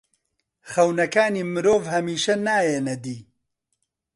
خەونەکانی 0.71 1.47
مرۆڤ 1.53 1.83
هەمیشە 1.93 2.35
نایەنە 2.45 2.95
دی. 3.03 3.17